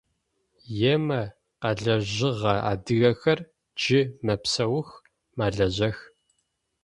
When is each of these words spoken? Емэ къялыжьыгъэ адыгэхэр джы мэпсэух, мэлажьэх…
Емэ 0.93 1.21
къялыжьыгъэ 1.61 2.53
адыгэхэр 2.71 3.39
джы 3.77 4.01
мэпсэух, 4.25 4.89
мэлажьэх… 5.37 5.97